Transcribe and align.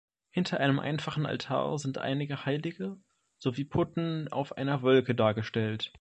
Hinter 0.31 0.59
einem 0.59 0.79
einfachen 0.79 1.27
Altar 1.27 1.77
sind 1.77 1.99
einige 1.99 2.43
Heilige 2.47 2.97
sowie 3.37 3.65
Putten 3.65 4.29
auf 4.29 4.57
einer 4.57 4.81
Wolke 4.81 5.13
dargestellt. 5.13 5.89